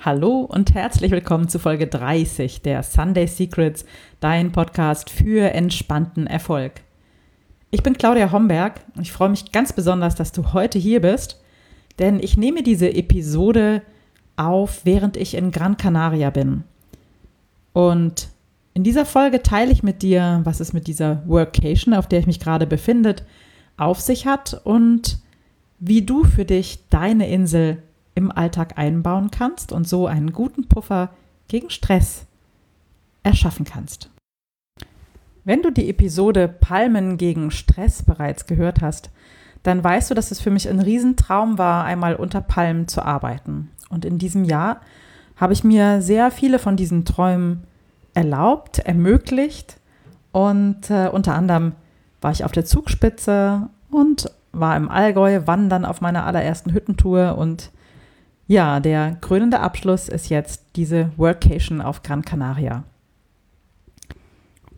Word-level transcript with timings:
Hallo 0.00 0.42
und 0.42 0.74
herzlich 0.74 1.10
willkommen 1.10 1.48
zu 1.48 1.58
Folge 1.58 1.88
30 1.88 2.62
der 2.62 2.84
Sunday 2.84 3.26
Secrets, 3.26 3.84
dein 4.20 4.52
Podcast 4.52 5.10
für 5.10 5.52
entspannten 5.52 6.28
Erfolg. 6.28 6.82
Ich 7.72 7.82
bin 7.82 7.98
Claudia 7.98 8.30
Homberg 8.30 8.80
und 8.94 9.02
ich 9.02 9.10
freue 9.10 9.30
mich 9.30 9.50
ganz 9.50 9.72
besonders, 9.72 10.14
dass 10.14 10.30
du 10.30 10.52
heute 10.52 10.78
hier 10.78 11.00
bist, 11.00 11.40
denn 11.98 12.20
ich 12.20 12.36
nehme 12.36 12.62
diese 12.62 12.94
Episode 12.94 13.82
auf, 14.36 14.82
während 14.84 15.16
ich 15.16 15.34
in 15.34 15.50
Gran 15.50 15.76
Canaria 15.76 16.30
bin. 16.30 16.62
Und 17.72 18.28
in 18.74 18.84
dieser 18.84 19.04
Folge 19.04 19.42
teile 19.42 19.72
ich 19.72 19.82
mit 19.82 20.02
dir, 20.02 20.42
was 20.44 20.60
es 20.60 20.72
mit 20.72 20.86
dieser 20.86 21.24
Workation, 21.26 21.92
auf 21.92 22.06
der 22.06 22.20
ich 22.20 22.28
mich 22.28 22.38
gerade 22.38 22.68
befinde, 22.68 23.16
auf 23.76 24.00
sich 24.00 24.28
hat 24.28 24.60
und 24.62 25.18
wie 25.80 26.02
du 26.02 26.22
für 26.22 26.44
dich 26.44 26.88
deine 26.88 27.28
Insel 27.28 27.82
im 28.18 28.30
Alltag 28.30 28.76
einbauen 28.76 29.30
kannst 29.30 29.72
und 29.72 29.88
so 29.88 30.06
einen 30.06 30.32
guten 30.32 30.68
Puffer 30.68 31.10
gegen 31.46 31.70
Stress 31.70 32.26
erschaffen 33.22 33.64
kannst. 33.64 34.10
Wenn 35.44 35.62
du 35.62 35.70
die 35.70 35.88
Episode 35.88 36.48
Palmen 36.48 37.16
gegen 37.16 37.50
Stress 37.50 38.02
bereits 38.02 38.46
gehört 38.46 38.82
hast, 38.82 39.10
dann 39.62 39.82
weißt 39.82 40.10
du, 40.10 40.14
dass 40.14 40.30
es 40.30 40.40
für 40.40 40.50
mich 40.50 40.68
ein 40.68 40.80
Riesentraum 40.80 41.56
war, 41.56 41.84
einmal 41.84 42.16
unter 42.16 42.40
Palmen 42.40 42.86
zu 42.86 43.02
arbeiten. 43.02 43.70
Und 43.88 44.04
in 44.04 44.18
diesem 44.18 44.44
Jahr 44.44 44.80
habe 45.36 45.52
ich 45.52 45.64
mir 45.64 46.02
sehr 46.02 46.30
viele 46.30 46.58
von 46.58 46.76
diesen 46.76 47.04
Träumen 47.04 47.64
erlaubt, 48.14 48.80
ermöglicht 48.80 49.78
und 50.32 50.90
äh, 50.90 51.08
unter 51.08 51.34
anderem 51.34 51.72
war 52.20 52.32
ich 52.32 52.44
auf 52.44 52.52
der 52.52 52.64
Zugspitze 52.64 53.68
und 53.90 54.30
war 54.52 54.76
im 54.76 54.90
Allgäu 54.90 55.46
wandern 55.46 55.84
auf 55.84 56.00
meiner 56.00 56.26
allerersten 56.26 56.72
Hüttentour 56.72 57.38
und 57.38 57.70
ja, 58.48 58.80
der 58.80 59.16
krönende 59.20 59.60
Abschluss 59.60 60.08
ist 60.08 60.30
jetzt 60.30 60.64
diese 60.74 61.12
Workation 61.16 61.82
auf 61.82 62.02
Gran 62.02 62.22
Canaria. 62.22 62.82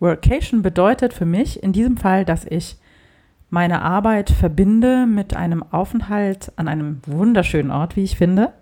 Workation 0.00 0.62
bedeutet 0.62 1.14
für 1.14 1.24
mich 1.24 1.62
in 1.62 1.72
diesem 1.72 1.96
Fall, 1.96 2.24
dass 2.24 2.44
ich 2.44 2.76
meine 3.48 3.82
Arbeit 3.82 4.30
verbinde 4.30 5.06
mit 5.06 5.34
einem 5.34 5.62
Aufenthalt 5.62 6.52
an 6.56 6.66
einem 6.66 7.00
wunderschönen 7.06 7.70
Ort, 7.70 7.94
wie 7.94 8.04
ich 8.04 8.16
finde. 8.16 8.52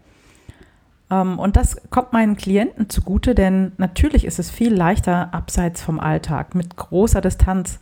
Ähm, 1.10 1.38
und 1.38 1.56
das 1.56 1.88
kommt 1.88 2.12
meinen 2.12 2.36
Klienten 2.36 2.90
zugute, 2.90 3.34
denn 3.34 3.72
natürlich 3.78 4.26
ist 4.26 4.38
es 4.38 4.50
viel 4.50 4.74
leichter 4.74 5.32
abseits 5.32 5.82
vom 5.82 6.00
Alltag, 6.00 6.54
mit 6.54 6.76
großer 6.76 7.22
Distanz 7.22 7.80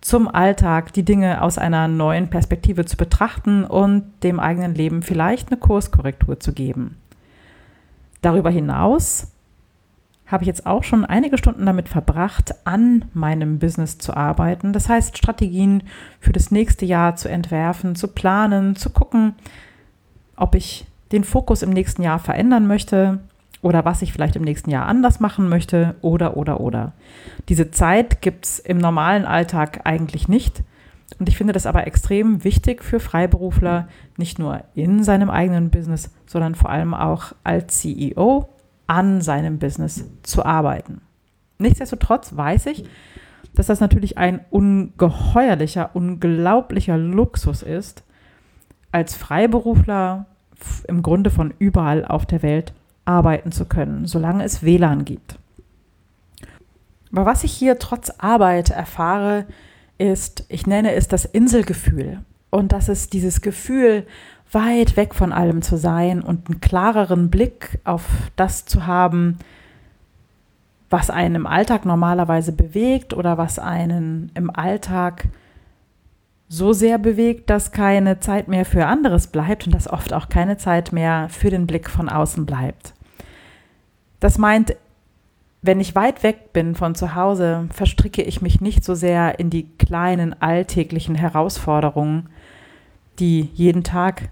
zum 0.00 0.28
Alltag 0.28 0.92
die 0.92 1.04
Dinge 1.04 1.42
aus 1.42 1.58
einer 1.58 1.88
neuen 1.88 2.30
Perspektive 2.30 2.84
zu 2.84 2.96
betrachten 2.96 3.64
und 3.64 4.04
dem 4.22 4.40
eigenen 4.40 4.74
Leben 4.74 5.02
vielleicht 5.02 5.50
eine 5.50 5.60
Kurskorrektur 5.60 6.40
zu 6.40 6.52
geben. 6.52 6.96
Darüber 8.22 8.50
hinaus 8.50 9.32
habe 10.26 10.44
ich 10.44 10.46
jetzt 10.46 10.64
auch 10.64 10.84
schon 10.84 11.04
einige 11.04 11.38
Stunden 11.38 11.66
damit 11.66 11.88
verbracht, 11.88 12.54
an 12.64 13.06
meinem 13.12 13.58
Business 13.58 13.98
zu 13.98 14.16
arbeiten. 14.16 14.72
Das 14.72 14.88
heißt, 14.88 15.18
Strategien 15.18 15.82
für 16.20 16.32
das 16.32 16.50
nächste 16.50 16.86
Jahr 16.86 17.16
zu 17.16 17.28
entwerfen, 17.28 17.96
zu 17.96 18.08
planen, 18.08 18.76
zu 18.76 18.90
gucken, 18.90 19.34
ob 20.36 20.54
ich 20.54 20.86
den 21.10 21.24
Fokus 21.24 21.62
im 21.62 21.70
nächsten 21.70 22.02
Jahr 22.02 22.20
verändern 22.20 22.66
möchte, 22.68 23.18
oder 23.62 23.84
was 23.84 24.02
ich 24.02 24.12
vielleicht 24.12 24.36
im 24.36 24.42
nächsten 24.42 24.70
Jahr 24.70 24.86
anders 24.86 25.20
machen 25.20 25.48
möchte 25.48 25.94
oder, 26.00 26.36
oder, 26.36 26.60
oder. 26.60 26.92
Diese 27.48 27.70
Zeit 27.70 28.22
gibt 28.22 28.46
es 28.46 28.58
im 28.58 28.78
normalen 28.78 29.26
Alltag 29.26 29.80
eigentlich 29.84 30.28
nicht. 30.28 30.62
Und 31.18 31.28
ich 31.28 31.36
finde 31.36 31.52
das 31.52 31.66
aber 31.66 31.86
extrem 31.86 32.44
wichtig 32.44 32.82
für 32.82 33.00
Freiberufler, 33.00 33.88
nicht 34.16 34.38
nur 34.38 34.62
in 34.74 35.02
seinem 35.04 35.28
eigenen 35.28 35.70
Business, 35.70 36.10
sondern 36.24 36.54
vor 36.54 36.70
allem 36.70 36.94
auch 36.94 37.32
als 37.44 37.80
CEO 37.80 38.48
an 38.86 39.20
seinem 39.20 39.58
Business 39.58 40.08
zu 40.22 40.44
arbeiten. 40.44 41.02
Nichtsdestotrotz 41.58 42.36
weiß 42.36 42.66
ich, 42.66 42.84
dass 43.54 43.66
das 43.66 43.80
natürlich 43.80 44.16
ein 44.16 44.40
ungeheuerlicher, 44.50 45.90
unglaublicher 45.94 46.96
Luxus 46.96 47.62
ist, 47.62 48.04
als 48.92 49.14
Freiberufler 49.14 50.26
im 50.88 51.02
Grunde 51.02 51.30
von 51.30 51.52
überall 51.58 52.04
auf 52.04 52.26
der 52.26 52.42
Welt 52.42 52.72
arbeiten 53.04 53.52
zu 53.52 53.64
können, 53.64 54.06
solange 54.06 54.44
es 54.44 54.62
WLAN 54.62 55.04
gibt. 55.04 55.38
Aber 57.12 57.26
was 57.26 57.44
ich 57.44 57.52
hier 57.52 57.78
trotz 57.78 58.10
Arbeit 58.18 58.70
erfahre, 58.70 59.46
ist, 59.98 60.44
ich 60.48 60.66
nenne 60.66 60.92
es 60.92 61.08
das 61.08 61.24
Inselgefühl. 61.24 62.20
Und 62.50 62.72
das 62.72 62.88
ist 62.88 63.12
dieses 63.12 63.40
Gefühl, 63.40 64.06
weit 64.52 64.96
weg 64.96 65.14
von 65.14 65.32
allem 65.32 65.62
zu 65.62 65.76
sein 65.76 66.22
und 66.22 66.48
einen 66.48 66.60
klareren 66.60 67.30
Blick 67.30 67.78
auf 67.84 68.04
das 68.36 68.64
zu 68.64 68.86
haben, 68.86 69.38
was 70.88 71.10
einen 71.10 71.36
im 71.36 71.46
Alltag 71.46 71.84
normalerweise 71.84 72.52
bewegt 72.52 73.14
oder 73.14 73.38
was 73.38 73.60
einen 73.60 74.32
im 74.34 74.50
Alltag 74.50 75.28
so 76.52 76.72
sehr 76.72 76.98
bewegt, 76.98 77.48
dass 77.48 77.70
keine 77.70 78.18
Zeit 78.18 78.48
mehr 78.48 78.64
für 78.64 78.84
anderes 78.86 79.28
bleibt 79.28 79.66
und 79.66 79.74
dass 79.74 79.88
oft 79.88 80.12
auch 80.12 80.28
keine 80.28 80.56
Zeit 80.56 80.92
mehr 80.92 81.28
für 81.28 81.48
den 81.48 81.68
Blick 81.68 81.88
von 81.88 82.08
außen 82.08 82.44
bleibt. 82.44 82.92
Das 84.18 84.36
meint, 84.36 84.74
wenn 85.62 85.78
ich 85.78 85.94
weit 85.94 86.24
weg 86.24 86.52
bin 86.52 86.74
von 86.74 86.96
zu 86.96 87.14
Hause, 87.14 87.68
verstricke 87.72 88.22
ich 88.22 88.42
mich 88.42 88.60
nicht 88.60 88.82
so 88.82 88.96
sehr 88.96 89.38
in 89.38 89.48
die 89.48 89.68
kleinen 89.78 90.42
alltäglichen 90.42 91.14
Herausforderungen, 91.14 92.28
die 93.20 93.48
jeden 93.54 93.84
Tag 93.84 94.30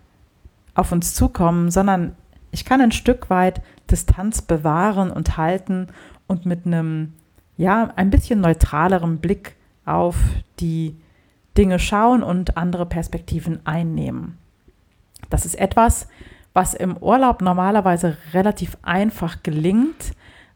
auf 0.75 0.91
uns 0.91 1.15
zukommen, 1.15 1.71
sondern 1.71 2.17
ich 2.51 2.65
kann 2.65 2.81
ein 2.81 2.93
Stück 2.93 3.31
weit 3.31 3.63
Distanz 3.93 4.43
bewahren 4.43 5.13
und 5.13 5.37
halten 5.37 5.87
und 6.27 6.47
mit 6.47 6.67
einem, 6.67 7.13
ja, 7.57 7.93
ein 7.95 8.11
bisschen 8.11 8.41
neutraleren 8.41 9.19
Blick 9.19 9.55
auf 9.85 10.17
die 10.59 10.97
Dinge 11.59 11.79
schauen 11.79 12.23
und 12.23 12.57
andere 12.57 12.87
Perspektiven 12.87 13.61
einnehmen. 13.67 14.39
Das 15.29 15.45
ist 15.45 15.57
etwas, 15.57 16.09
was 16.55 16.73
im 16.73 16.97
Urlaub 16.97 17.43
normalerweise 17.43 18.17
relativ 18.33 18.79
einfach 18.83 19.43
gelingt. 19.43 20.13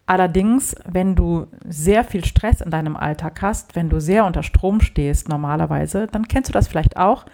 Allerdings, 0.06 0.74
wenn 0.86 1.14
du 1.14 1.46
sehr 1.66 2.04
viel 2.04 2.24
Stress 2.24 2.60
in 2.60 2.70
deinem 2.70 2.96
Alltag 2.96 3.42
hast, 3.42 3.76
wenn 3.76 3.88
du 3.88 4.00
sehr 4.00 4.24
unter 4.24 4.42
Strom 4.42 4.80
stehst 4.80 5.28
normalerweise, 5.28 6.06
dann 6.06 6.28
kennst 6.28 6.48
du 6.48 6.52
das 6.52 6.68
vielleicht 6.68 6.96
auch, 6.96 7.26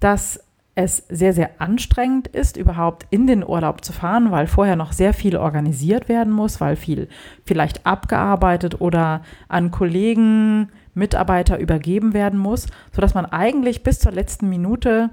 dass 0.00 0.40
es 0.74 1.04
sehr, 1.08 1.32
sehr 1.32 1.60
anstrengend 1.60 2.26
ist, 2.26 2.56
überhaupt 2.56 3.06
in 3.10 3.26
den 3.26 3.46
Urlaub 3.46 3.84
zu 3.84 3.92
fahren, 3.92 4.32
weil 4.32 4.48
vorher 4.48 4.76
noch 4.76 4.92
sehr 4.92 5.14
viel 5.14 5.36
organisiert 5.36 6.08
werden 6.08 6.32
muss, 6.32 6.60
weil 6.60 6.74
viel 6.76 7.08
vielleicht 7.44 7.86
abgearbeitet 7.86 8.80
oder 8.80 9.22
an 9.48 9.70
Kollegen, 9.70 10.70
Mitarbeiter 10.94 11.58
übergeben 11.58 12.14
werden 12.14 12.38
muss, 12.38 12.66
sodass 12.92 13.14
man 13.14 13.26
eigentlich 13.26 13.82
bis 13.82 13.98
zur 13.98 14.12
letzten 14.12 14.48
Minute 14.48 15.10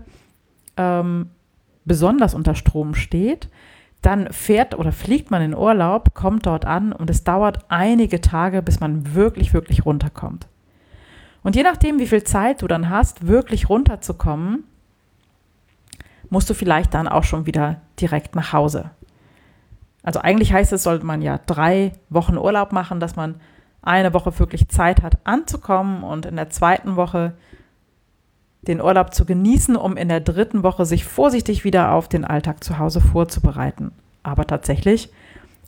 ähm, 0.78 1.30
besonders 1.86 2.34
unter 2.34 2.56
Strom 2.56 2.96
steht, 2.96 3.50
dann 4.02 4.32
fährt 4.32 4.78
oder 4.78 4.92
fliegt 4.92 5.30
man 5.30 5.42
in 5.42 5.56
Urlaub, 5.56 6.16
kommt 6.16 6.46
dort 6.46 6.66
an 6.66 6.92
und 6.92 7.10
es 7.10 7.24
dauert 7.24 7.66
einige 7.70 8.22
Tage, 8.22 8.62
bis 8.62 8.80
man 8.80 9.14
wirklich, 9.14 9.54
wirklich 9.54 9.86
runterkommt. 9.86 10.48
Und 11.44 11.56
je 11.56 11.64
nachdem, 11.64 12.00
wie 12.00 12.08
viel 12.08 12.24
Zeit 12.24 12.62
du 12.62 12.68
dann 12.68 12.90
hast, 12.90 13.28
wirklich 13.28 13.70
runterzukommen, 13.70 14.64
musst 16.30 16.50
du 16.50 16.54
vielleicht 16.54 16.94
dann 16.94 17.08
auch 17.08 17.24
schon 17.24 17.46
wieder 17.46 17.82
direkt 18.00 18.36
nach 18.36 18.54
Hause. 18.54 18.92
Also 20.04 20.20
eigentlich 20.20 20.54
heißt 20.54 20.74
es, 20.74 20.84
sollte 20.84 21.06
man 21.06 21.22
ja 21.22 21.40
drei 21.46 21.94
Wochen 22.10 22.38
Urlaub 22.38 22.72
machen, 22.72 23.00
dass 23.00 23.16
man 23.16 23.36
eine 23.82 24.14
Woche 24.14 24.38
wirklich 24.40 24.68
Zeit 24.70 25.02
hat 25.02 25.18
anzukommen 25.24 26.04
und 26.04 26.26
in 26.26 26.36
der 26.36 26.50
zweiten 26.50 26.96
Woche 26.96 27.34
den 28.62 28.82
Urlaub 28.82 29.14
zu 29.14 29.26
genießen, 29.26 29.76
um 29.76 29.98
in 29.98 30.10
der 30.10 30.20
dritten 30.20 30.64
Woche 30.64 30.86
sich 30.86 31.04
vorsichtig 31.04 31.64
wieder 31.64 31.94
auf 31.94 32.08
den 32.08 32.26
Alltag 32.26 32.64
zu 32.64 32.78
Hause 32.78 33.02
vorzubereiten. 33.02 33.92
Aber 34.22 34.46
tatsächlich 34.46 35.10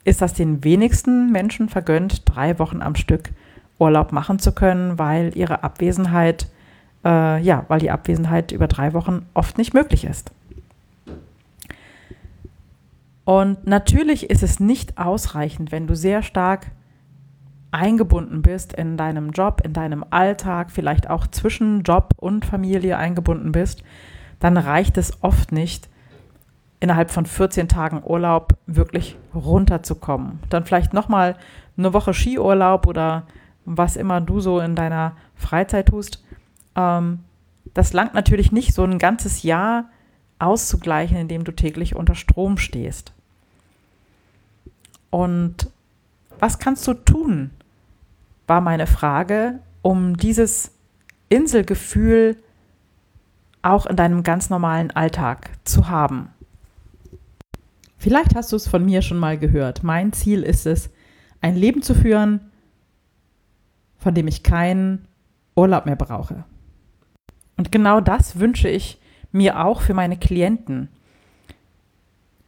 ist 0.03 0.21
das 0.21 0.33
den 0.33 0.63
wenigsten 0.63 1.31
Menschen 1.31 1.69
vergönnt, 1.69 2.21
drei 2.25 2.59
Wochen 2.59 2.81
am 2.81 2.95
Stück 2.95 3.31
Urlaub 3.79 4.11
machen 4.11 4.37
zu 4.37 4.51
können, 4.51 4.99
weil 4.99 5.35
ihre 5.35 5.63
Abwesenheit, 5.63 6.47
äh, 7.03 7.41
ja, 7.41 7.65
weil 7.67 7.79
die 7.79 7.89
Abwesenheit 7.89 8.51
über 8.51 8.67
drei 8.67 8.93
Wochen 8.93 9.25
oft 9.33 9.57
nicht 9.57 9.73
möglich 9.73 10.05
ist. 10.05 10.31
Und 13.25 13.65
natürlich 13.65 14.29
ist 14.29 14.43
es 14.43 14.59
nicht 14.59 14.97
ausreichend, 14.97 15.71
wenn 15.71 15.87
du 15.87 15.95
sehr 15.95 16.21
stark 16.21 16.67
eingebunden 17.73 18.41
bist 18.41 18.73
in 18.73 18.97
deinem 18.97 19.31
Job, 19.31 19.61
in 19.63 19.73
deinem 19.73 20.05
Alltag, 20.09 20.71
vielleicht 20.71 21.09
auch 21.09 21.27
zwischen 21.27 21.83
Job 21.83 22.13
und 22.17 22.45
Familie 22.45 22.97
eingebunden 22.97 23.51
bist, 23.51 23.83
dann 24.39 24.57
reicht 24.57 24.97
es 24.97 25.23
oft 25.23 25.51
nicht, 25.51 25.89
innerhalb 26.79 27.11
von 27.11 27.25
14 27.25 27.67
Tagen 27.67 28.03
Urlaub 28.03 28.57
wirklich 28.67 29.17
runterzukommen. 29.33 30.39
Dann 30.49 30.65
vielleicht 30.65 30.93
nochmal 30.93 31.37
eine 31.77 31.93
Woche 31.93 32.13
Skiurlaub 32.13 32.87
oder 32.87 33.23
was 33.65 33.95
immer 33.95 34.21
du 34.21 34.39
so 34.39 34.59
in 34.59 34.75
deiner 34.75 35.13
Freizeit 35.35 35.87
tust. 35.87 36.23
Ähm, 36.75 37.19
das 37.73 37.93
langt 37.93 38.13
natürlich 38.13 38.51
nicht, 38.51 38.73
so 38.73 38.83
ein 38.83 38.99
ganzes 38.99 39.43
Jahr 39.43 39.85
auszugleichen, 40.39 41.17
indem 41.17 41.43
du 41.43 41.53
täglich 41.53 41.95
unter 41.95 42.15
Strom 42.15 42.57
stehst. 42.57 43.13
Und 45.09 45.69
was 46.39 46.59
kannst 46.59 46.85
du 46.87 46.93
tun, 46.93 47.51
war 48.47 48.61
meine 48.61 48.87
Frage, 48.87 49.59
um 49.81 50.17
dieses 50.17 50.71
Inselgefühl 51.29 52.37
auch 53.61 53.85
in 53.85 53.95
deinem 53.95 54.23
ganz 54.23 54.49
normalen 54.49 54.91
Alltag 54.91 55.51
zu 55.63 55.89
haben. 55.89 56.29
Vielleicht 57.97 58.35
hast 58.35 58.51
du 58.51 58.57
es 58.57 58.67
von 58.67 58.83
mir 58.83 59.01
schon 59.01 59.17
mal 59.17 59.37
gehört. 59.37 59.81
Mein 59.81 60.11
Ziel 60.11 60.43
ist 60.43 60.65
es, 60.65 60.89
ein 61.39 61.55
Leben 61.55 61.81
zu 61.81 61.95
führen, 61.95 62.51
von 63.97 64.13
dem 64.13 64.27
ich 64.27 64.43
keinen 64.43 65.07
Urlaub 65.55 65.85
mehr 65.85 65.95
brauche. 65.95 66.43
Und 67.55 67.71
genau 67.71 68.01
das 68.01 68.39
wünsche 68.39 68.67
ich 68.67 68.99
mir 69.31 69.63
auch 69.63 69.79
für 69.79 69.93
meine 69.93 70.17
Klienten. 70.17 70.89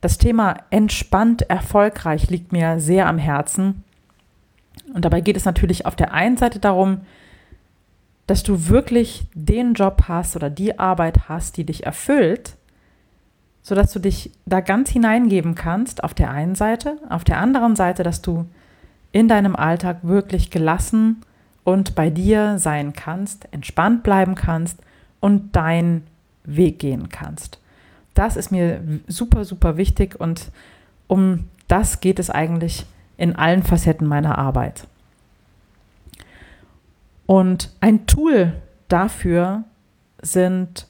Das 0.01 0.17
Thema 0.17 0.57
entspannt 0.71 1.43
erfolgreich 1.43 2.29
liegt 2.29 2.51
mir 2.51 2.81
sehr 2.81 3.07
am 3.07 3.17
Herzen. 3.17 3.84
Und 4.93 5.05
dabei 5.05 5.21
geht 5.21 5.37
es 5.37 5.45
natürlich 5.45 5.85
auf 5.85 5.95
der 5.95 6.13
einen 6.13 6.37
Seite 6.37 6.59
darum, 6.59 7.01
dass 8.27 8.43
du 8.43 8.67
wirklich 8.67 9.27
den 9.33 9.73
Job 9.73 10.03
hast 10.07 10.35
oder 10.35 10.49
die 10.49 10.79
Arbeit 10.79 11.29
hast, 11.29 11.57
die 11.57 11.65
dich 11.65 11.85
erfüllt, 11.85 12.55
sodass 13.61 13.91
du 13.93 13.99
dich 13.99 14.31
da 14.45 14.61
ganz 14.61 14.89
hineingeben 14.89 15.55
kannst 15.55 16.03
auf 16.03 16.13
der 16.13 16.31
einen 16.31 16.55
Seite, 16.55 16.97
auf 17.09 17.23
der 17.23 17.39
anderen 17.39 17.75
Seite, 17.75 18.03
dass 18.03 18.21
du 18.21 18.45
in 19.11 19.27
deinem 19.27 19.55
Alltag 19.55 19.99
wirklich 20.03 20.51
gelassen 20.51 21.21
und 21.63 21.95
bei 21.95 22.09
dir 22.09 22.59
sein 22.59 22.93
kannst, 22.93 23.47
entspannt 23.51 24.03
bleiben 24.03 24.35
kannst 24.35 24.79
und 25.19 25.55
deinen 25.55 26.03
Weg 26.43 26.79
gehen 26.79 27.09
kannst. 27.09 27.59
Das 28.13 28.37
ist 28.37 28.51
mir 28.51 28.81
super, 29.07 29.45
super 29.45 29.77
wichtig 29.77 30.19
und 30.19 30.51
um 31.07 31.45
das 31.67 31.99
geht 32.01 32.19
es 32.19 32.29
eigentlich 32.29 32.85
in 33.17 33.35
allen 33.35 33.63
Facetten 33.63 34.07
meiner 34.07 34.37
Arbeit. 34.37 34.87
Und 37.25 37.71
ein 37.81 38.05
Tool 38.05 38.53
dafür 38.87 39.63
sind 40.21 40.87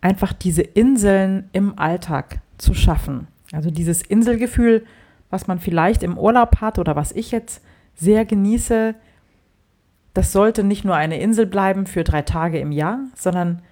einfach 0.00 0.32
diese 0.32 0.62
Inseln 0.62 1.48
im 1.52 1.78
Alltag 1.78 2.40
zu 2.58 2.74
schaffen. 2.74 3.28
Also 3.52 3.70
dieses 3.70 4.02
Inselgefühl, 4.02 4.84
was 5.30 5.46
man 5.46 5.58
vielleicht 5.58 6.02
im 6.02 6.18
Urlaub 6.18 6.60
hat 6.60 6.78
oder 6.78 6.96
was 6.96 7.12
ich 7.12 7.30
jetzt 7.30 7.62
sehr 7.94 8.24
genieße, 8.24 8.94
das 10.12 10.32
sollte 10.32 10.62
nicht 10.62 10.84
nur 10.84 10.94
eine 10.94 11.20
Insel 11.20 11.46
bleiben 11.46 11.86
für 11.86 12.04
drei 12.04 12.22
Tage 12.22 12.58
im 12.58 12.72
Jahr, 12.72 13.00
sondern 13.16 13.62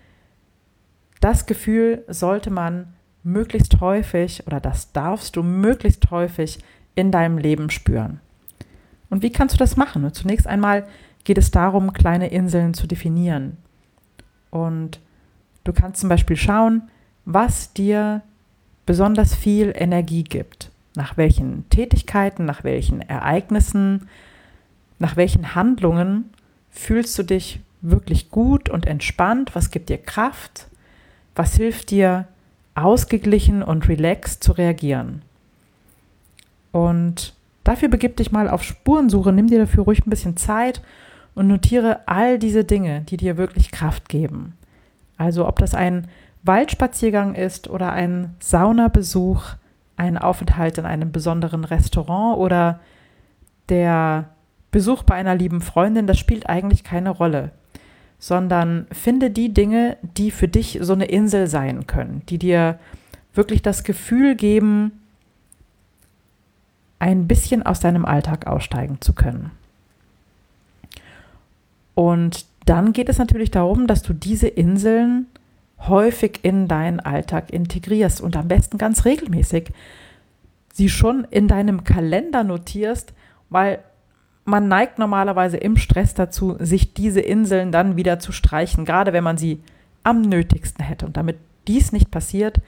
das 1.20 1.46
Gefühl 1.46 2.04
sollte 2.08 2.50
man 2.50 2.94
möglichst 3.22 3.80
häufig 3.80 4.46
oder 4.46 4.58
das 4.58 4.92
darfst 4.92 5.36
du 5.36 5.42
möglichst 5.42 6.10
häufig 6.10 6.58
in 6.94 7.10
deinem 7.10 7.38
Leben 7.38 7.70
spüren. 7.70 8.20
Und 9.10 9.22
wie 9.22 9.30
kannst 9.30 9.54
du 9.54 9.58
das 9.58 9.76
machen? 9.76 10.10
zunächst 10.12 10.46
einmal 10.46 10.86
geht 11.24 11.38
es 11.38 11.50
darum, 11.50 11.92
kleine 11.92 12.28
Inseln 12.28 12.74
zu 12.74 12.86
definieren. 12.86 13.58
Und 14.50 15.00
du 15.64 15.72
kannst 15.72 16.00
zum 16.00 16.08
Beispiel 16.08 16.36
schauen, 16.36 16.82
was 17.24 17.72
dir 17.72 18.22
besonders 18.86 19.34
viel 19.34 19.72
Energie 19.76 20.24
gibt. 20.24 20.70
Nach 20.94 21.16
welchen 21.16 21.68
Tätigkeiten, 21.70 22.44
nach 22.44 22.64
welchen 22.64 23.00
Ereignissen, 23.00 24.08
nach 24.98 25.16
welchen 25.16 25.54
Handlungen 25.54 26.30
fühlst 26.70 27.18
du 27.18 27.22
dich 27.22 27.60
wirklich 27.80 28.30
gut 28.30 28.68
und 28.68 28.86
entspannt? 28.86 29.54
Was 29.54 29.70
gibt 29.70 29.88
dir 29.88 29.98
Kraft? 29.98 30.68
Was 31.34 31.56
hilft 31.56 31.90
dir, 31.90 32.26
ausgeglichen 32.74 33.62
und 33.62 33.88
relaxed 33.88 34.42
zu 34.42 34.52
reagieren? 34.52 35.22
Und 36.72 37.34
dafür 37.64 37.88
begib 37.88 38.16
dich 38.16 38.32
mal 38.32 38.48
auf 38.48 38.62
Spurensuche, 38.62 39.32
nimm 39.32 39.46
dir 39.46 39.60
dafür 39.60 39.84
ruhig 39.84 40.04
ein 40.04 40.10
bisschen 40.10 40.36
Zeit 40.36 40.82
und 41.34 41.46
notiere 41.46 42.00
all 42.06 42.38
diese 42.38 42.64
Dinge, 42.64 43.02
die 43.02 43.16
dir 43.16 43.36
wirklich 43.36 43.70
Kraft 43.70 44.08
geben. 44.08 44.54
Also 45.16 45.46
ob 45.46 45.58
das 45.58 45.74
ein 45.74 46.08
Waldspaziergang 46.42 47.34
ist 47.34 47.70
oder 47.70 47.92
ein 47.92 48.34
Saunabesuch, 48.40 49.44
ein 49.96 50.18
Aufenthalt 50.18 50.78
in 50.78 50.86
einem 50.86 51.12
besonderen 51.12 51.64
Restaurant 51.64 52.38
oder 52.38 52.80
der 53.68 54.30
Besuch 54.70 55.02
bei 55.04 55.14
einer 55.14 55.34
lieben 55.34 55.60
Freundin, 55.60 56.06
das 56.06 56.18
spielt 56.18 56.48
eigentlich 56.48 56.82
keine 56.82 57.10
Rolle, 57.10 57.52
sondern 58.18 58.86
finde 58.90 59.30
die 59.30 59.52
Dinge, 59.52 59.98
die 60.02 60.30
für 60.30 60.48
dich 60.48 60.78
so 60.82 60.94
eine 60.94 61.04
Insel 61.04 61.46
sein 61.46 61.86
können, 61.86 62.22
die 62.28 62.38
dir 62.38 62.78
wirklich 63.34 63.62
das 63.62 63.84
Gefühl 63.84 64.34
geben, 64.34 65.01
ein 67.02 67.26
bisschen 67.26 67.64
aus 67.64 67.80
deinem 67.80 68.04
Alltag 68.04 68.46
aussteigen 68.46 69.00
zu 69.00 69.12
können. 69.12 69.50
Und 71.96 72.46
dann 72.64 72.92
geht 72.92 73.08
es 73.08 73.18
natürlich 73.18 73.50
darum, 73.50 73.88
dass 73.88 74.02
du 74.02 74.12
diese 74.12 74.46
Inseln 74.46 75.26
häufig 75.80 76.38
in 76.44 76.68
deinen 76.68 77.00
Alltag 77.00 77.52
integrierst 77.52 78.20
und 78.20 78.36
am 78.36 78.46
besten 78.46 78.78
ganz 78.78 79.04
regelmäßig 79.04 79.72
sie 80.72 80.88
schon 80.88 81.24
in 81.28 81.48
deinem 81.48 81.82
Kalender 81.82 82.44
notierst, 82.44 83.12
weil 83.50 83.80
man 84.44 84.68
neigt 84.68 85.00
normalerweise 85.00 85.56
im 85.56 85.76
Stress 85.76 86.14
dazu, 86.14 86.54
sich 86.60 86.94
diese 86.94 87.20
Inseln 87.20 87.72
dann 87.72 87.96
wieder 87.96 88.20
zu 88.20 88.30
streichen, 88.30 88.84
gerade 88.84 89.12
wenn 89.12 89.24
man 89.24 89.38
sie 89.38 89.60
am 90.04 90.22
nötigsten 90.22 90.84
hätte. 90.84 91.04
Und 91.04 91.16
damit 91.16 91.38
dies 91.66 91.90
nicht 91.90 92.12
passiert, 92.12 92.60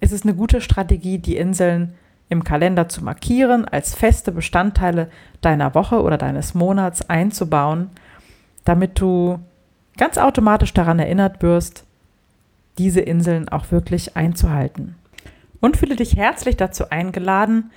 ist 0.00 0.12
es 0.12 0.22
eine 0.22 0.34
gute 0.34 0.62
Strategie, 0.62 1.18
die 1.18 1.36
Inseln 1.36 1.92
im 2.28 2.44
Kalender 2.44 2.88
zu 2.88 3.02
markieren, 3.02 3.64
als 3.66 3.94
feste 3.94 4.32
Bestandteile 4.32 5.10
deiner 5.40 5.74
Woche 5.74 6.02
oder 6.02 6.18
deines 6.18 6.54
Monats 6.54 7.08
einzubauen 7.08 7.90
damit 8.68 9.00
du 9.00 9.38
ganz 9.96 10.18
automatisch 10.18 10.74
daran 10.74 10.98
erinnert 10.98 11.42
wirst, 11.42 11.84
diese 12.76 13.00
Inseln 13.00 13.48
auch 13.48 13.70
wirklich 13.70 14.14
einzuhalten. 14.14 14.96
Und 15.60 15.78
fühle 15.78 15.96
dich 15.96 16.16
herzlich 16.16 16.58
dazu 16.58 16.90
eingeladen, 16.90 17.70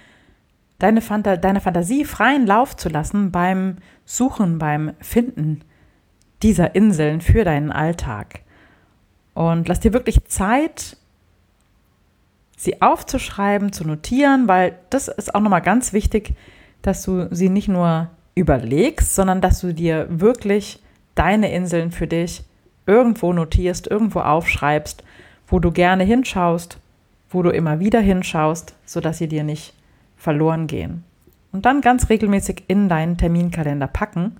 deine, 0.79 0.99
Phanta 0.99 1.37
deine 1.37 1.61
Fantasie 1.61 2.03
freien 2.03 2.45
Lauf 2.45 2.75
zu 2.75 2.89
lassen 2.89 3.31
beim 3.31 3.77
Suchen, 4.03 4.59
beim 4.59 4.91
Finden 4.99 5.61
dieser 6.43 6.75
Inseln 6.75 7.21
für 7.21 7.45
deinen 7.45 7.71
Alltag. 7.71 8.41
Und 9.33 9.69
lass 9.69 9.79
dir 9.79 9.93
wirklich 9.93 10.25
Zeit, 10.25 10.97
sie 12.61 12.79
aufzuschreiben, 12.79 13.73
zu 13.73 13.87
notieren, 13.87 14.47
weil 14.47 14.77
das 14.91 15.07
ist 15.07 15.33
auch 15.33 15.41
nochmal 15.41 15.63
ganz 15.63 15.93
wichtig, 15.93 16.35
dass 16.83 17.01
du 17.01 17.27
sie 17.33 17.49
nicht 17.49 17.67
nur 17.67 18.11
überlegst, 18.35 19.15
sondern 19.15 19.41
dass 19.41 19.61
du 19.61 19.73
dir 19.73 20.05
wirklich 20.09 20.79
deine 21.15 21.51
Inseln 21.51 21.91
für 21.91 22.05
dich 22.05 22.43
irgendwo 22.85 23.33
notierst, 23.33 23.87
irgendwo 23.87 24.19
aufschreibst, 24.19 25.03
wo 25.47 25.57
du 25.57 25.71
gerne 25.71 26.03
hinschaust, 26.03 26.77
wo 27.31 27.41
du 27.41 27.49
immer 27.49 27.79
wieder 27.79 27.99
hinschaust, 27.99 28.75
sodass 28.85 29.17
sie 29.17 29.27
dir 29.27 29.43
nicht 29.43 29.73
verloren 30.15 30.67
gehen. 30.67 31.03
Und 31.51 31.65
dann 31.65 31.81
ganz 31.81 32.09
regelmäßig 32.09 32.65
in 32.67 32.89
deinen 32.89 33.17
Terminkalender 33.17 33.87
packen. 33.87 34.37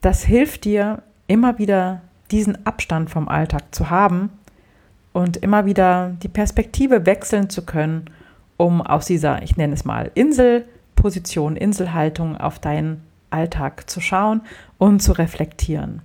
Das 0.00 0.24
hilft 0.24 0.64
dir, 0.64 1.04
immer 1.28 1.58
wieder 1.58 2.02
diesen 2.32 2.66
Abstand 2.66 3.10
vom 3.10 3.28
Alltag 3.28 3.72
zu 3.72 3.90
haben 3.90 4.30
und 5.12 5.36
immer 5.38 5.66
wieder 5.66 6.14
die 6.22 6.28
Perspektive 6.28 7.06
wechseln 7.06 7.50
zu 7.50 7.64
können, 7.64 8.06
um 8.56 8.80
aus 8.80 9.06
dieser, 9.06 9.42
ich 9.42 9.56
nenne 9.56 9.74
es 9.74 9.84
mal, 9.84 10.10
Inselposition, 10.14 11.56
Inselhaltung 11.56 12.36
auf 12.36 12.58
deinen 12.58 13.02
Alltag 13.30 13.88
zu 13.88 14.00
schauen 14.00 14.42
und 14.78 15.00
zu 15.02 15.12
reflektieren. 15.12 16.02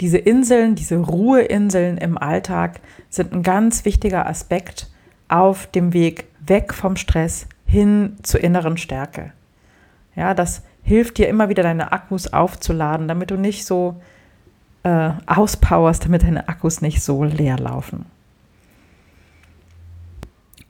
Diese 0.00 0.18
Inseln, 0.18 0.74
diese 0.74 0.96
Ruheinseln 0.96 1.98
im 1.98 2.16
Alltag 2.16 2.80
sind 3.10 3.32
ein 3.32 3.42
ganz 3.42 3.84
wichtiger 3.84 4.26
Aspekt 4.26 4.88
auf 5.28 5.66
dem 5.66 5.92
Weg 5.92 6.26
weg 6.44 6.72
vom 6.72 6.96
Stress 6.96 7.46
hin 7.66 8.16
zur 8.22 8.42
inneren 8.42 8.78
Stärke. 8.78 9.32
Ja, 10.16 10.34
das 10.34 10.62
hilft 10.82 11.18
dir 11.18 11.28
immer 11.28 11.50
wieder 11.50 11.62
deine 11.62 11.92
Akkus 11.92 12.32
aufzuladen, 12.32 13.08
damit 13.08 13.30
du 13.30 13.36
nicht 13.36 13.66
so 13.66 14.00
äh, 14.82 15.10
auspowerst, 15.26 16.04
damit 16.04 16.22
deine 16.22 16.48
Akkus 16.48 16.80
nicht 16.80 17.02
so 17.02 17.24
leer 17.24 17.58
laufen. 17.58 18.06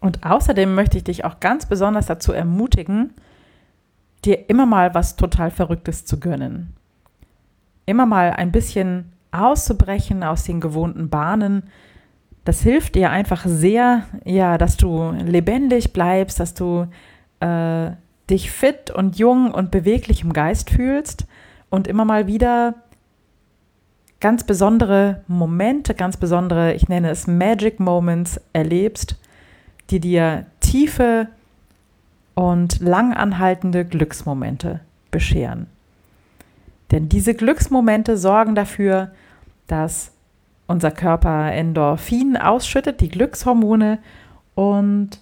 Und 0.00 0.24
außerdem 0.24 0.74
möchte 0.74 0.96
ich 0.96 1.04
dich 1.04 1.24
auch 1.24 1.40
ganz 1.40 1.66
besonders 1.66 2.06
dazu 2.06 2.32
ermutigen, 2.32 3.12
dir 4.24 4.48
immer 4.48 4.66
mal 4.66 4.94
was 4.94 5.16
total 5.16 5.50
Verrücktes 5.50 6.04
zu 6.04 6.18
gönnen. 6.18 6.74
Immer 7.86 8.06
mal 8.06 8.30
ein 8.30 8.52
bisschen 8.52 9.12
auszubrechen 9.30 10.24
aus 10.24 10.44
den 10.44 10.60
gewohnten 10.60 11.08
Bahnen. 11.10 11.64
Das 12.44 12.62
hilft 12.62 12.94
dir 12.94 13.10
einfach 13.10 13.44
sehr, 13.46 14.04
ja, 14.24 14.58
dass 14.58 14.76
du 14.76 15.12
lebendig 15.12 15.92
bleibst, 15.92 16.40
dass 16.40 16.54
du 16.54 16.86
äh, 17.40 17.90
dich 18.28 18.50
fit 18.50 18.90
und 18.90 19.18
jung 19.18 19.52
und 19.52 19.70
beweglich 19.70 20.22
im 20.22 20.32
Geist 20.32 20.70
fühlst 20.70 21.26
und 21.68 21.86
immer 21.86 22.04
mal 22.04 22.26
wieder 22.26 22.74
ganz 24.20 24.44
besondere 24.44 25.22
Momente, 25.26 25.94
ganz 25.94 26.16
besondere, 26.16 26.74
ich 26.74 26.88
nenne 26.88 27.10
es 27.10 27.26
Magic 27.26 27.80
Moments 27.80 28.40
erlebst, 28.52 29.18
die 29.88 30.00
dir 30.00 30.46
tiefe 30.60 31.28
und 32.34 32.80
langanhaltende 32.80 33.84
Glücksmomente 33.84 34.80
bescheren. 35.10 35.66
Denn 36.90 37.08
diese 37.08 37.34
Glücksmomente 37.34 38.16
sorgen 38.16 38.54
dafür, 38.54 39.10
dass 39.66 40.12
unser 40.66 40.90
Körper 40.90 41.52
Endorphin 41.52 42.36
ausschüttet, 42.36 43.00
die 43.00 43.08
Glückshormone, 43.08 43.98
und 44.54 45.20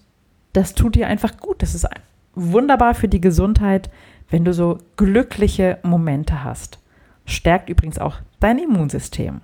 das 0.53 0.75
tut 0.75 0.95
dir 0.95 1.07
einfach 1.07 1.37
gut. 1.39 1.63
Das 1.63 1.75
ist 1.75 1.87
wunderbar 2.35 2.95
für 2.95 3.09
die 3.09 3.21
Gesundheit, 3.21 3.91
wenn 4.31 4.45
du 4.45 4.53
so 4.53 4.79
glückliche 4.97 5.79
Momente 5.83 6.43
hast. 6.45 6.79
Stärkt 7.25 7.69
übrigens 7.69 7.99
auch 7.99 8.17
dein 8.41 8.59
Immunsystem. 8.59 9.41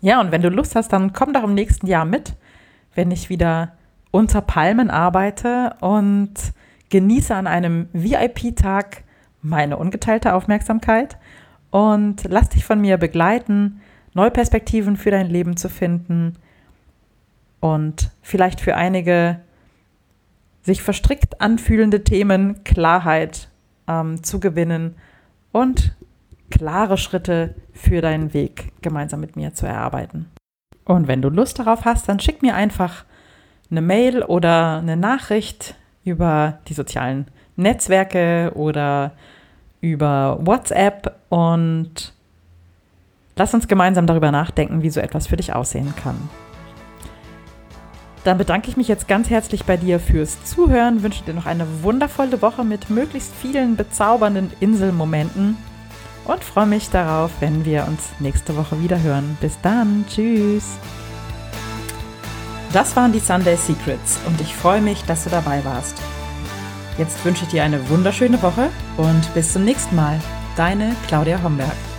Ja, 0.00 0.20
und 0.20 0.32
wenn 0.32 0.42
du 0.42 0.50
Lust 0.50 0.76
hast, 0.76 0.92
dann 0.92 1.12
komm 1.12 1.32
doch 1.32 1.44
im 1.44 1.54
nächsten 1.54 1.86
Jahr 1.86 2.04
mit, 2.04 2.34
wenn 2.94 3.10
ich 3.10 3.30
wieder 3.30 3.72
unter 4.10 4.40
Palmen 4.42 4.90
arbeite 4.90 5.74
und 5.80 6.34
genieße 6.90 7.34
an 7.34 7.46
einem 7.46 7.88
VIP-Tag 7.92 9.02
meine 9.42 9.76
ungeteilte 9.76 10.34
Aufmerksamkeit 10.34 11.16
und 11.70 12.24
lass 12.28 12.50
dich 12.50 12.64
von 12.64 12.80
mir 12.80 12.98
begleiten, 12.98 13.80
neue 14.12 14.30
Perspektiven 14.30 14.96
für 14.96 15.10
dein 15.10 15.28
Leben 15.28 15.56
zu 15.56 15.68
finden 15.68 16.36
und 17.60 18.10
vielleicht 18.22 18.60
für 18.60 18.76
einige 18.76 19.40
sich 20.62 20.82
verstrickt 20.82 21.40
anfühlende 21.40 22.04
Themen 22.04 22.62
Klarheit 22.64 23.48
ähm, 23.88 24.22
zu 24.22 24.38
gewinnen 24.38 24.96
und 25.50 25.94
klare 26.54 26.98
Schritte 26.98 27.56
für 27.72 28.00
deinen 28.00 28.32
Weg 28.32 28.72
gemeinsam 28.80 29.20
mit 29.20 29.34
mir 29.34 29.54
zu 29.54 29.66
erarbeiten. 29.66 30.30
Und 30.84 31.08
wenn 31.08 31.20
du 31.20 31.28
Lust 31.28 31.58
darauf 31.58 31.84
hast, 31.84 32.08
dann 32.08 32.20
schick 32.20 32.42
mir 32.42 32.54
einfach 32.54 33.04
eine 33.70 33.80
Mail 33.80 34.22
oder 34.22 34.78
eine 34.78 34.96
Nachricht 34.96 35.74
über 36.04 36.58
die 36.68 36.74
sozialen 36.74 37.26
Netzwerke 37.56 38.52
oder 38.54 39.12
über 39.80 40.38
WhatsApp 40.42 41.16
und 41.28 42.12
lass 43.36 43.52
uns 43.52 43.66
gemeinsam 43.66 44.06
darüber 44.06 44.30
nachdenken, 44.30 44.82
wie 44.82 44.90
so 44.90 45.00
etwas 45.00 45.26
für 45.26 45.36
dich 45.36 45.54
aussehen 45.54 45.92
kann. 46.02 46.28
Dann 48.22 48.38
bedanke 48.38 48.68
ich 48.68 48.76
mich 48.76 48.86
jetzt 48.86 49.08
ganz 49.08 49.28
herzlich 49.28 49.64
bei 49.64 49.76
dir 49.76 49.98
fürs 49.98 50.44
Zuhören, 50.44 51.02
wünsche 51.02 51.24
dir 51.24 51.34
noch 51.34 51.46
eine 51.46 51.66
wundervolle 51.82 52.40
Woche 52.42 52.64
mit 52.64 52.90
möglichst 52.90 53.34
vielen 53.34 53.76
bezaubernden 53.76 54.52
Inselmomenten 54.60 55.56
und 56.24 56.42
freue 56.42 56.66
mich 56.66 56.90
darauf, 56.90 57.30
wenn 57.40 57.64
wir 57.64 57.86
uns 57.86 58.10
nächste 58.18 58.56
Woche 58.56 58.82
wieder 58.82 59.00
hören. 59.00 59.36
Bis 59.40 59.58
dann, 59.62 60.04
tschüss. 60.08 60.78
Das 62.72 62.96
waren 62.96 63.12
die 63.12 63.20
Sunday 63.20 63.56
Secrets 63.56 64.18
und 64.26 64.40
ich 64.40 64.54
freue 64.54 64.80
mich, 64.80 65.04
dass 65.04 65.24
du 65.24 65.30
dabei 65.30 65.64
warst. 65.64 65.96
Jetzt 66.98 67.24
wünsche 67.24 67.44
ich 67.44 67.50
dir 67.50 67.64
eine 67.64 67.88
wunderschöne 67.88 68.40
Woche 68.42 68.70
und 68.96 69.34
bis 69.34 69.52
zum 69.52 69.64
nächsten 69.64 69.96
Mal. 69.96 70.20
Deine 70.56 70.94
Claudia 71.06 71.42
Homberg. 71.42 71.93